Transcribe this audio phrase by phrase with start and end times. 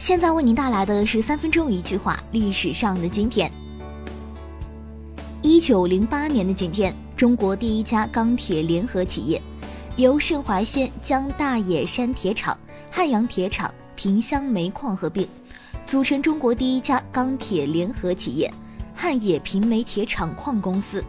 [0.00, 3.52] 现在为您带来的是三分钟一句话：历史上的今天。
[5.42, 9.40] 一九零八年的今天，中国第一家钢铁联合企业，
[9.96, 12.58] 由盛怀轩将大冶山铁厂、
[12.90, 15.28] 汉阳铁厂、萍乡煤矿合并，
[15.86, 18.50] 组成中国第一家钢铁联合企业——
[18.96, 21.04] 汉冶萍煤铁厂矿公司。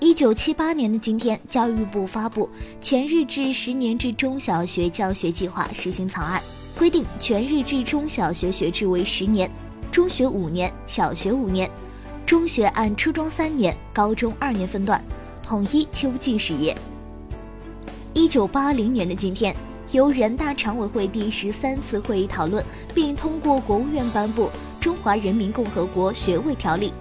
[0.00, 2.46] 一九七八年的今天，教育部发布
[2.80, 6.40] 《全日制十年制中小学教学计划实行草案》。
[6.76, 9.48] 规定全日制中小学学制为十年，
[9.92, 11.70] 中学五年，小学五年，
[12.26, 15.02] 中学按初中三年、高中二年分段，
[15.40, 16.76] 统一秋季实业。
[18.12, 19.54] 一九八零年的今天，
[19.92, 24.46] 由人大常委会第十三次会议讨论并通过国务院颁布
[24.80, 26.92] 《中华人民共和国学位条例》，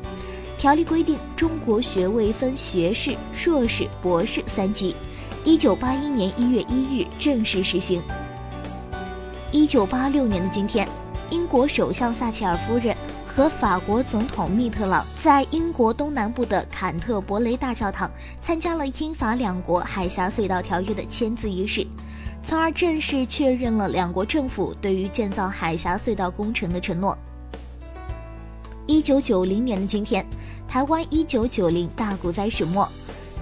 [0.62, 4.96] 条例规定中国学位分学士、硕士、博士三级，
[5.44, 8.00] 一九八一年一月一日正式实行。
[9.54, 10.90] 一九八六年的今天，
[11.30, 18.10] 英国首相撒切尔夫人和法国总统密特朗在英国东南部的坎特伯雷大教堂
[18.42, 21.86] 参加了英法两国海峡隧道条约的签字仪式，
[22.42, 27.16] 从而正式确认了两国政府对于建造海峡隧道工程的承诺。
[28.88, 30.26] 一九九零年的今天，
[30.68, 32.90] 台湾一九九零大股灾始末，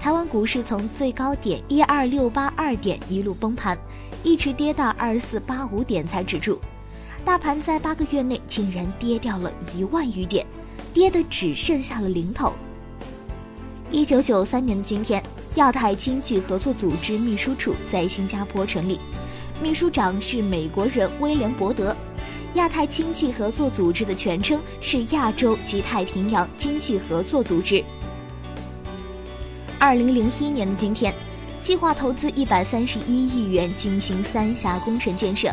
[0.02, 3.78] 台湾股市从最高点一二六八二点一路崩盘。
[4.24, 6.58] 一直跌到二四八五点才止住，
[7.24, 10.44] 大盘在八个月内竟然跌掉了一万余点，
[10.92, 12.52] 跌的只剩下了零头。
[13.92, 15.22] 一九九三年的今天，
[15.54, 18.98] 亚太经济合作组织秘书处在新加坡成立，
[19.60, 21.96] 秘书长是美国人威廉伯德。
[22.54, 27.84] 亚太经济合作组织的全称是亚洲及太平洋经济合作组织。
[29.84, 31.12] 二零零一年的今天。
[31.60, 35.52] 计划投资一百三十一亿元进行三峡工程建设，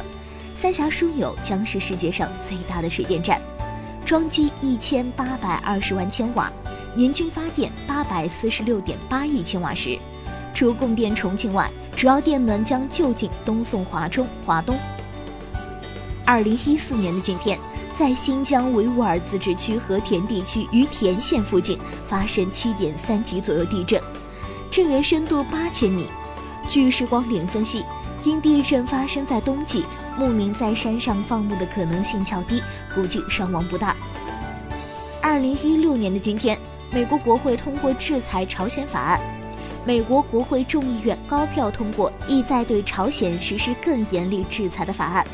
[0.56, 3.42] 三峡枢纽将是世界上最大的水电站，
[4.06, 6.52] 装机一千八百二十万千瓦，
[6.96, 9.98] 年均发电八百四十六点八亿千瓦时。
[10.54, 14.78] 除供电重庆外，主要电能将就近东送华中、华东。
[16.24, 17.58] 二零一四年的今天，
[18.00, 21.78] 在新疆维吾尔自治区和田地区于田县附近
[22.08, 24.02] 发生七点三级左右地震。
[24.72, 26.08] 震源深度八千米。
[26.70, 27.84] 据时光点分析，
[28.24, 29.84] 因地震发生在冬季，
[30.18, 32.64] 牧民在山上放牧的可能性较低，
[32.96, 33.94] 估计伤亡不大。
[35.22, 36.58] 二零一六年的今天，
[36.92, 39.20] 美国国会通过制裁朝鲜法案，
[39.84, 45.28] 美国国会众议院高票通过意在对朝鲜实施更严厉制裁的法案。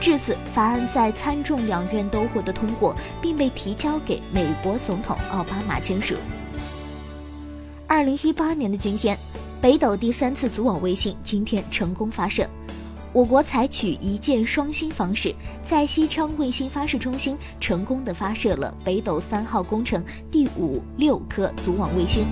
[0.00, 6.14] 至此，法案在参众两院都获得通过，并被提交给美国总统奥巴马签署。
[7.86, 9.18] 二零一八年的今天，
[9.60, 12.48] 北斗第三次组网卫星今天成功发射。
[13.12, 15.34] 我国采取一箭双星方式，
[15.68, 22.28] 在西昌卫星发射中心成功的发射了北斗三号工程第五、六颗组网卫星。